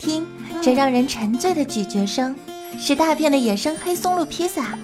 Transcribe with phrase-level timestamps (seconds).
[0.00, 0.26] 听，
[0.62, 2.34] 这让人沉醉的咀嚼声，
[2.78, 4.78] 是大片的野生黑松露披萨。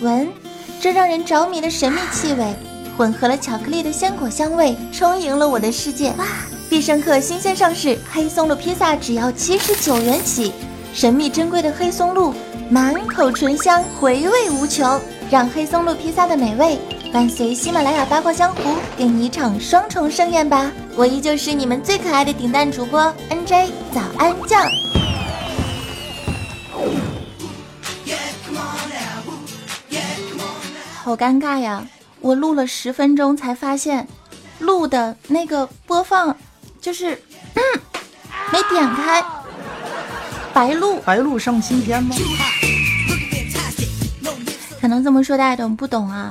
[0.00, 0.28] 闻，
[0.80, 2.54] 这让人着迷的神秘气味，
[2.96, 6.10] 混合了巧克力的鲜果香味，充盈了我的世界。
[6.18, 6.24] 哇！
[6.70, 10.52] 必胜客新鲜上市，黑松露披萨只要七十九元起，
[10.94, 12.32] 神秘珍贵的黑松露，
[12.70, 15.00] 满口醇香，回味无穷，
[15.30, 16.78] 让黑松露披萨的美味
[17.12, 20.70] 伴随喜马拉雅八卦江湖，给你一场双重盛宴吧！
[20.94, 24.62] 我依旧是你们最可爱的顶蛋主播 NJ 早安酱。
[31.02, 31.82] 好尴尬呀！
[32.20, 34.06] 我录了十分钟才发现，
[34.58, 36.36] 录的那个播放
[36.80, 37.20] 就是
[38.52, 39.24] 没点开，
[40.52, 41.00] 白录。
[41.06, 42.14] 白录上新天吗？
[44.80, 46.30] 可能这么说大家懂不懂啊？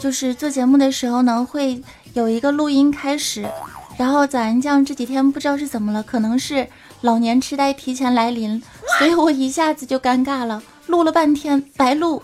[0.00, 1.82] 就是做节目的时候呢，会
[2.14, 3.48] 有一个录音开始，
[3.96, 6.68] 然后早安酱这几天不知道是怎么了，可能是
[7.00, 8.62] 老年痴呆提前来临，
[8.98, 12.22] 所以我一下子就尴尬了，录了半天白录。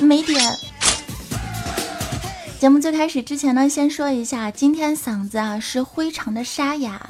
[0.00, 0.42] 没点。
[2.58, 7.00] 节目最开始之前呢，先说一下，今天嗓子啊是非常的沙哑。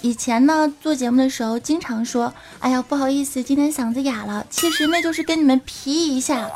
[0.00, 4.46] 以前呢做节目的时候，经常说，哎呀不好意思，今天嗓子哑了。
[4.48, 6.48] 其实那就是跟你们皮一下。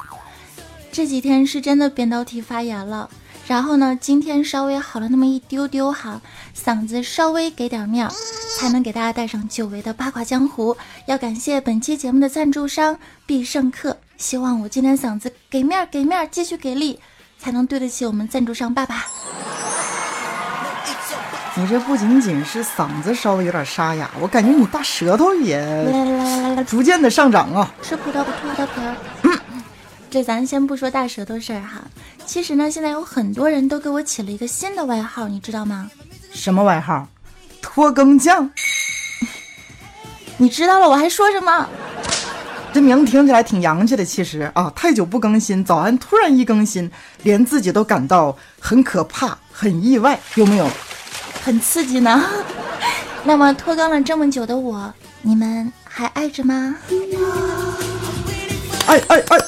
[0.93, 3.09] 这几天是真的扁桃体发炎了，
[3.47, 6.21] 然后呢，今天稍微好了那么一丢丢哈，
[6.55, 8.13] 嗓子稍微给点面儿，
[8.59, 10.77] 才能给大家带上久违的八卦江湖。
[11.07, 13.97] 要感谢本期节目的赞助商必胜客。
[14.17, 16.99] 希望我今天嗓子给面儿给面儿，继续给力，
[17.39, 19.07] 才能对得起我们赞助商爸爸。
[21.55, 27.73] 你这不仅仅是嗓子稍微有点沙哑，我感觉你大舌头也逐渐的上涨啊！
[27.81, 28.97] 吃葡萄不吐葡萄皮儿。
[30.11, 31.83] 这咱先不说大舌头事儿哈，
[32.27, 35.89] 其实呢，现在有很多人都给我起了一个新的外号，你知道吗？
[36.33, 37.07] 什么外号？
[37.63, 38.51] 拖更酱。
[40.37, 41.69] 你知道了，我还说什么？
[42.73, 46.91] 这名听起来挺洋气的，其实啊，太久不更新，早安突然一更新，
[47.23, 50.69] 连自己都感到很可怕、很意外，有没有？
[51.45, 52.25] 很刺激呢。
[53.23, 54.93] 那么拖更了这么久的我，
[55.23, 56.75] 你们还爱着吗？
[58.89, 59.39] 爱爱爱！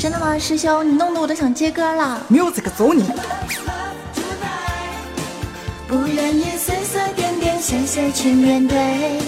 [0.00, 0.82] 真的吗，师兄？
[0.82, 2.22] 你弄得我都想接歌了。
[2.30, 3.04] Music 走你！
[5.86, 9.20] 不愿意碎碎点点线线去面对。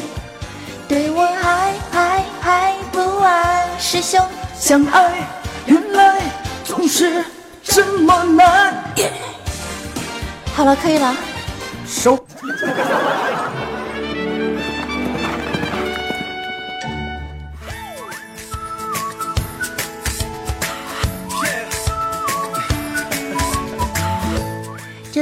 [0.89, 4.19] 对我还还还不完，师兄
[4.59, 5.29] 相爱
[5.67, 6.23] 原来
[6.65, 7.23] 总是
[7.63, 8.83] 这么难。
[10.55, 11.15] 好了，可以了，
[11.87, 12.19] 收。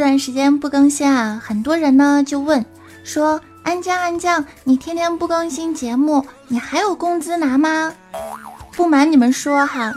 [0.01, 2.65] 这段时间不更新啊，很多人呢就问
[3.05, 3.39] 说。
[3.63, 7.93] 安酱安酱，你天天不更新节目，你还有工资拿吗？
[8.73, 9.93] 不瞒你们说哈，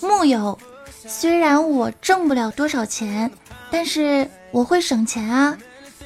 [0.00, 0.58] 木有。
[1.06, 3.30] 虽然我挣不了多少钱，
[3.70, 5.54] 但是我会省钱啊。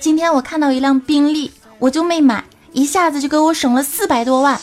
[0.01, 2.43] 今天我看到一辆宾利，我就没买，
[2.73, 4.61] 一下子就给我省了四百多万。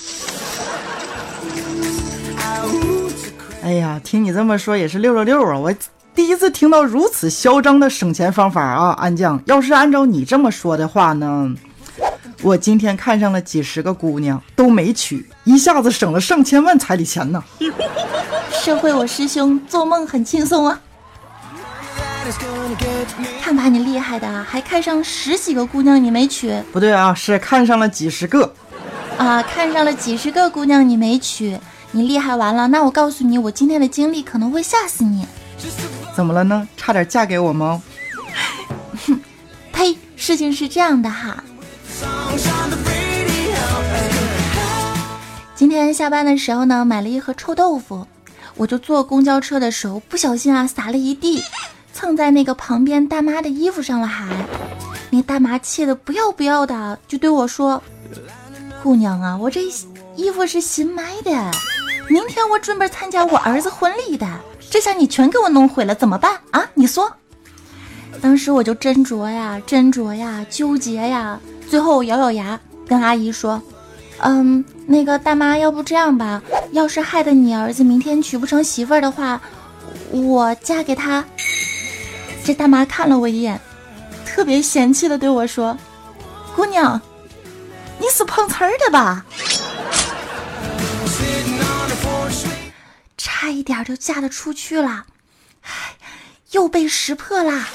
[3.64, 5.58] 哎呀，听你这么说也是六六六啊！
[5.58, 5.74] 我
[6.18, 9.40] 第一次听到如此嚣张的省钱方法啊，安酱。
[9.46, 11.54] 要是按照你这么说的话呢？
[12.42, 17.44] 我今天看上了几十个姑娘，都没娶，一下子省了上千万彩礼钱呢。
[18.52, 20.82] 社会，我师兄做梦很轻松啊。
[23.40, 26.52] 看把你厉害的，还看上十几个姑娘你没娶？
[26.74, 28.52] 不对啊，是看上了几十个。
[29.20, 31.60] 啊，看上了几十个姑娘你没娶，
[31.92, 32.68] 你厉害完了。
[32.70, 35.24] 那我告诉你，我今天的经历可能会吓死你。
[36.18, 36.68] 怎么了呢？
[36.76, 37.80] 差点嫁给我吗？
[39.06, 39.22] 哼，
[39.72, 39.96] 呸！
[40.16, 41.44] 事情是这样的哈。
[45.54, 48.08] 今天下班的时候呢，买了一盒臭豆腐，
[48.56, 51.44] 我就坐公交车的时候不小心啊撒了一地，
[51.94, 54.26] 蹭在那个旁边大妈的衣服上了，还
[55.12, 57.80] 那大妈气得不要不要的，就对我说
[58.82, 59.62] ：“姑娘啊，我这
[60.16, 61.30] 衣服是新买的，
[62.10, 64.28] 明天我准备参加我儿子婚礼的，
[64.70, 66.70] 这下你全给我弄毁了，怎么办啊？
[66.74, 67.12] 你说？”
[68.22, 71.40] 当时我就斟酌呀，斟酌呀，纠结呀。
[71.70, 73.62] 最后我咬咬牙，跟阿姨说
[74.20, 76.42] ：“嗯，那个大妈，要不这样吧，
[76.72, 79.40] 要是害得你儿子明天娶不成媳妇儿的话，
[80.12, 81.24] 我嫁给他。”
[82.44, 83.60] 这大妈看了我一眼，
[84.26, 85.78] 特别嫌弃的对我说
[86.56, 87.00] ：“姑娘，
[88.00, 89.26] 你是碰瓷儿的吧？
[93.48, 95.06] 差一点就嫁得出去了，
[95.62, 95.96] 唉，
[96.52, 97.66] 又被识破啦。”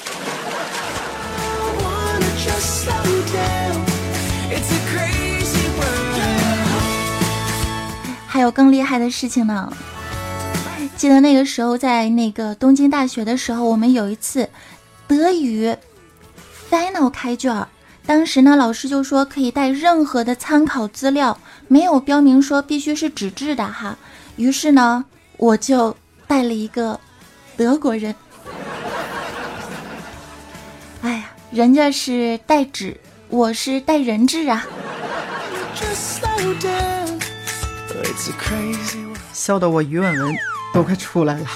[8.27, 9.73] 还有更厉害的事情呢。
[10.95, 14.47] 记得那个时候在那个东京大学的时候，我们有一次
[15.07, 15.75] 德语
[16.69, 17.65] final 开卷，
[18.05, 23.97] 当时呢老师就说可以带任何的参考资料，没有标明说必须是纸质的哈。
[24.35, 25.05] 于是呢
[25.37, 25.95] 我就
[26.27, 26.99] 带了一个
[27.57, 28.13] 德国人。
[31.01, 32.99] 哎呀，人家是带纸，
[33.29, 34.65] 我是带人质啊。
[39.33, 40.35] 笑得我鱼尾纹
[40.73, 41.47] 都快出来了。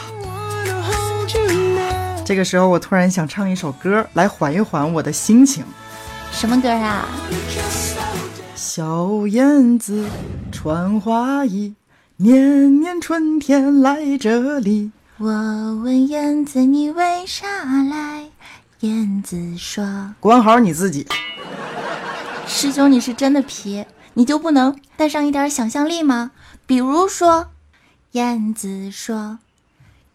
[2.26, 5.64] 这个时候，我突然想唱一首歌来缓一缓我的心情。
[6.32, 7.08] 什么歌啊？
[8.54, 10.06] 小燕子
[10.52, 11.74] 穿花衣，
[12.20, 14.92] 年年春天来这里。
[15.20, 17.46] 我问燕子你为啥
[17.92, 18.32] 来？
[18.80, 21.06] 燕子说：“管好你自己。”
[22.48, 23.86] 师兄，你是真的皮，
[24.16, 26.32] 你就不能带上一点想象力吗？
[26.66, 27.50] 比如说，
[28.14, 29.38] 燕子说：“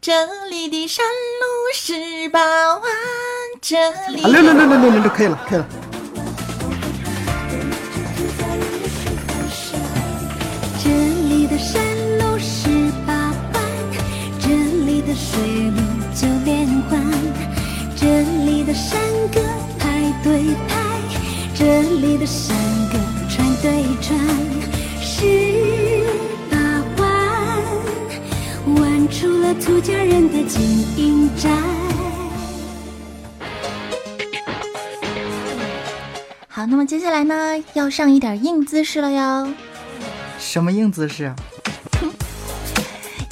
[0.02, 2.40] 这里的山路十八
[2.78, 2.82] 弯。”
[3.62, 3.76] 这
[4.08, 4.24] 里。
[4.24, 5.68] 啊，六六六六六六六，可以了，可以了。
[15.32, 15.40] 水
[15.70, 15.80] 路
[16.14, 17.00] 九连环，
[17.96, 19.00] 这里的山
[19.32, 19.40] 歌
[19.78, 21.00] 排对排，
[21.54, 22.54] 这里的山
[22.92, 22.98] 歌
[23.30, 24.14] 串对串，
[25.00, 26.04] 十
[26.50, 26.58] 八
[26.98, 27.06] 弯
[28.76, 30.60] 弯出了土家人的金
[30.98, 31.48] 银寨。
[36.46, 39.48] 好，那么接下来呢，要上一点硬姿势了哟。
[40.38, 41.34] 什么硬姿势啊？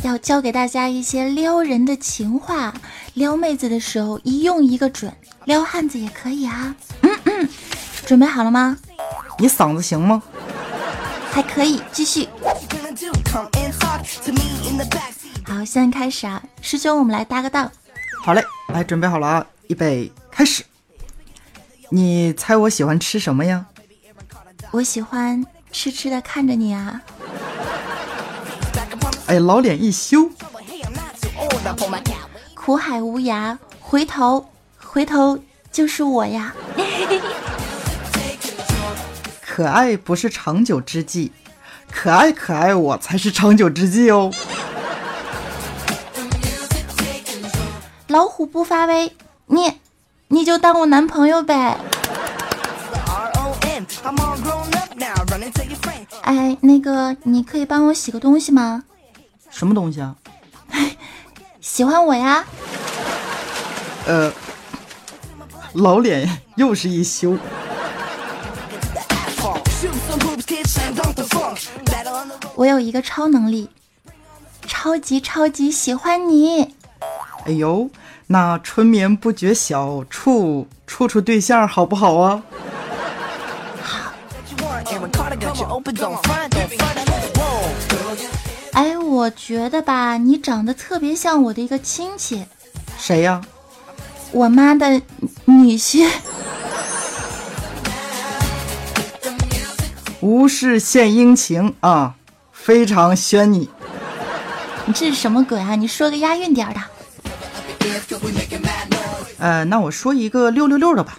[0.03, 2.73] 要教给大家一些撩人的情话，
[3.15, 5.13] 撩妹子的时候一用一个准，
[5.45, 6.75] 撩汉子也可以啊。
[7.03, 7.49] 嗯嗯，
[8.07, 8.79] 准备好了吗？
[9.39, 10.23] 你嗓子行吗？
[11.31, 12.27] 还可以，继续。
[15.47, 17.71] 好，现在开始啊，师兄，我们来搭个档。
[18.23, 20.65] 好嘞，来，准备好了啊，预备，开始。
[21.91, 23.67] 你猜我喜欢吃什么呀？
[24.71, 27.01] 我喜欢痴痴的看着你啊。
[29.31, 30.29] 哎，老脸一羞。
[32.53, 34.45] 苦海无涯，回头，
[34.77, 35.39] 回头
[35.71, 36.53] 就是我呀。
[39.41, 41.31] 可爱不是长久之计，
[41.89, 44.33] 可爱可爱我才是长久之计哦。
[48.09, 49.13] 老虎不发威，
[49.47, 49.79] 你，
[50.27, 51.79] 你就当我男朋友呗。
[56.23, 58.83] 哎，那个，你可以帮我洗个东西吗？
[59.61, 60.17] 什么东西啊？
[61.61, 62.43] 喜欢我呀？
[64.07, 64.33] 呃，
[65.75, 67.37] 老脸又是一羞。
[72.55, 73.69] 我有一个超能力，
[74.67, 76.75] 超级超级喜欢你。
[77.45, 77.91] 哎呦，
[78.29, 82.43] 那春眠不觉晓，处处处对象好不好啊？
[84.87, 84.99] 哎，
[89.21, 92.43] 我觉得吧，你长得特别像我的一个亲戚。
[92.99, 93.43] 谁呀？
[94.33, 95.03] 我妈的
[95.45, 96.09] 女婿。
[100.21, 102.15] 无事献殷勤啊，
[102.51, 103.69] 非常宣你。
[104.87, 105.75] 你这是什么鬼啊？
[105.75, 106.81] 你说个押韵点的。
[109.39, 111.19] 呃，那我说一个六六六的吧。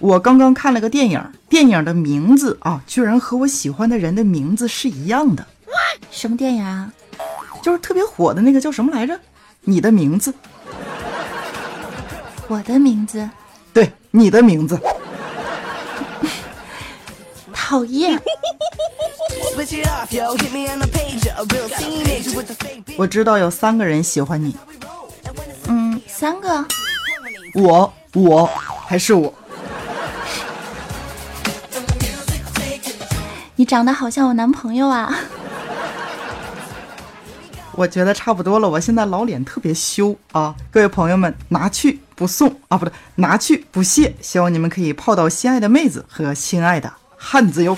[0.00, 5.46] 我刚刚看了个电影，电影的名字啊，居然和我喜欢的人的名字是一样的。
[6.10, 6.90] 什么电影啊？
[7.66, 9.18] 就是特别火的那个叫什么来着？
[9.62, 10.32] 你的名字？
[12.46, 13.28] 我的名字？
[13.72, 14.78] 对，你的名字。
[17.52, 18.16] 讨厌。
[22.96, 24.56] 我知道有三个人喜欢你。
[25.66, 26.64] 嗯，三个。
[27.54, 28.48] 我，我，
[28.86, 29.34] 还是我。
[33.56, 35.12] 你长得好像我男朋友啊！
[37.76, 40.54] 我觉得差不多了，我现在老脸特别羞啊！
[40.70, 47.76] 各位朋友们，拿去不送啊，不对，拿去不谢，希望你们可以泡到心爱的妹子和心爱的汉子哟。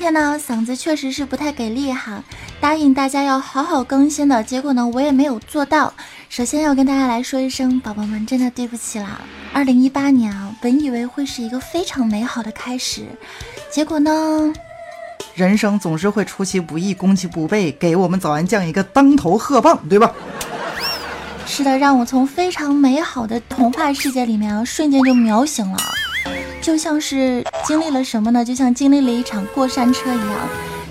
[0.00, 2.24] 天呢，嗓子确实是不太给力哈，
[2.58, 5.92] 答应大家要好好更新的结果呢，我也没有做到。
[6.30, 9.20] 首先要跟大家来说一声，宝宝们真的对不起啦。
[9.52, 13.02] 二零一八年啊，本以为会是一个非常美好的开始，
[13.70, 14.50] 结果呢？
[15.34, 20.10] 人生总是会出其不意、攻其不备，给我们早安酱一个当头喝棒，对吧？
[21.44, 25.78] 是的，让我从非常美好的童话世界里面啊，瞬间就秒醒了，
[26.62, 28.44] 就像是经历了什么呢？
[28.44, 30.48] 就像经历了一场过山车一样，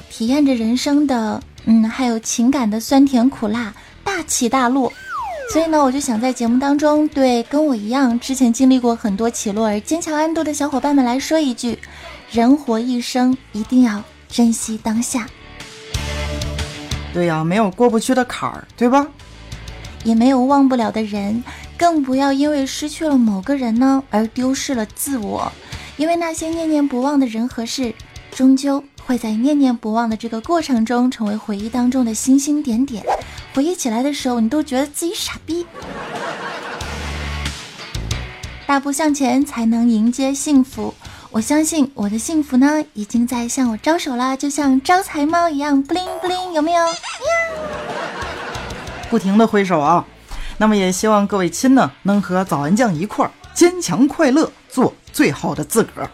[0.10, 4.90] 体验着人生的，嗯，还有情感的酸甜苦辣、大起大落。
[5.52, 11.78] 所以呢，我就想在节目当中，对跟我一样之前经历过很多起落而坚强安度的小伙伴们来说一句：
[12.32, 14.02] 人活一生，一定要。
[14.30, 15.28] 珍惜当下。
[17.14, 19.06] 对呀，没有过不去的坎儿，对吧？
[20.06, 21.44] 也没有忘不了的人，
[21.78, 25.52] 更不要因为失去了某个人呢而丢失了自我。
[26.00, 27.94] 因为那些念念不忘的人和事，
[28.32, 33.04] 终究会在念念不忘的这个过程中，成为回忆当中的星星点点。
[33.54, 35.68] 回忆起来的时候，你都觉得自己傻逼。
[38.66, 40.94] 大步向前，才能迎接幸福。
[41.32, 46.86] 我相信我的幸福呢，已经在向我招手了，就像招财猫一样，布灵布灵，有没有？
[49.10, 50.06] 不停的挥手啊！
[50.60, 56.10] 那么也希望各位亲呢，能和早安酱一块儿坚强快乐，做最好的自个儿。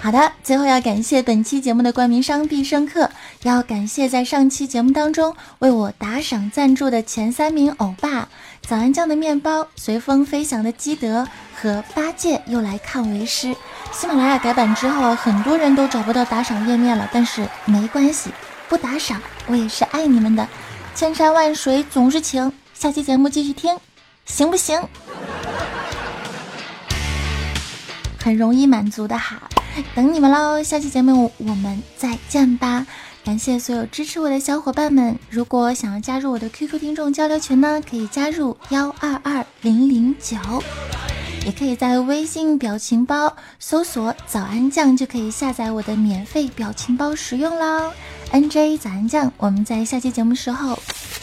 [0.00, 3.10] 好的，最后要感谢本期节目的冠名商必胜客，
[3.42, 8.26] 要感谢在上期节目当中为我打赏赞助的前三名欧巴：
[8.62, 13.54] 早安酱的面包、随风飞翔的基德和八戒又来看为师。
[13.92, 18.30] 喜马拉雅改版之后，很多人都找不到打赏页面了，但是没关系，
[18.70, 20.48] 不打赏我也是爱你们的。
[20.94, 23.76] 千山万水总是情，下期节目继续听，
[24.24, 24.80] 行不行？
[28.22, 29.42] 很容易满足的哈。
[29.94, 30.62] 等你们喽！
[30.62, 32.86] 下期节目我们再见吧！
[33.24, 35.18] 感谢所有支持我的小伙伴们。
[35.30, 40.36] 如果想要加入我的 QQ 听众交流群呢，可以加入幺二二零零九，
[41.46, 47.92] 也可以在微信表情包搜索“早安酱”就可以下载我的免费表情包使用喽。
[48.32, 50.78] NJ 早安酱，我们在下期节目时候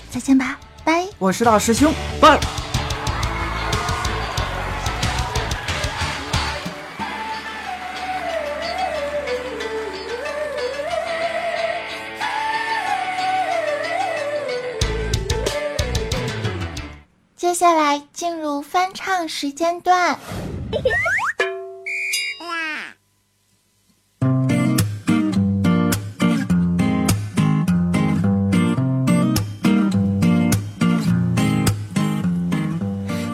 [0.10, 1.06] 再见吧，拜！
[1.20, 2.59] 我是大师兄，拜。
[17.70, 20.18] 下来进入翻唱时间段。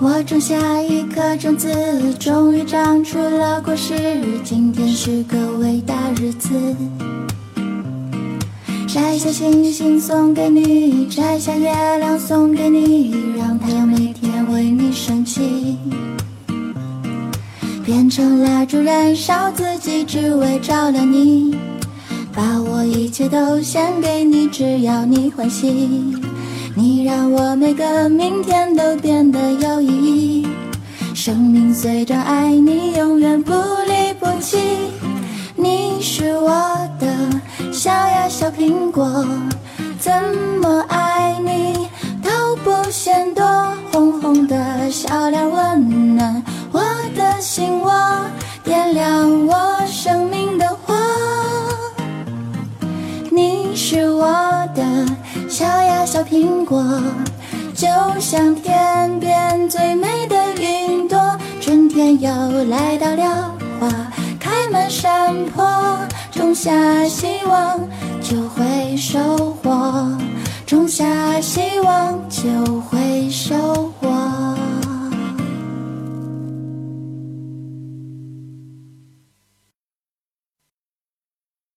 [0.02, 3.96] 我种下一颗种子，终于长出了果实。
[4.44, 6.76] 今天是个伟大日子。
[8.96, 15.78] 摘下星星送给你，摘下月亮送给你，让太阳每天为你升起。
[17.84, 21.58] 变成蜡烛燃烧自己，只为照亮你。
[22.34, 26.16] 把我一切都献给你，只要你欢喜。
[26.74, 30.48] 你让我每个明天都变得有意义。
[31.14, 34.58] 生命随着爱你，永远不离不弃。
[35.58, 36.50] 你是我
[36.98, 37.06] 的。
[37.74, 39.26] 小呀小苹果，
[39.98, 40.12] 怎
[40.62, 41.88] 么爱你
[42.22, 43.46] 都不嫌多。
[43.94, 46.82] 红红的小脸温暖我
[47.16, 47.94] 的心窝，
[48.62, 50.94] 点亮我生命的火。
[53.32, 54.28] 你是我
[54.76, 54.84] 的
[55.48, 56.84] 小呀小苹果，
[57.74, 57.88] 就
[58.20, 61.18] 像天边最美的云朵。
[61.62, 62.30] 春天又
[62.66, 63.88] 来到了，花
[64.38, 65.66] 开满山坡。
[66.32, 67.80] 种下希望，
[68.28, 69.20] 就会收
[69.62, 69.70] 获；
[70.66, 71.06] 种下
[71.40, 74.05] 希望，就会收获。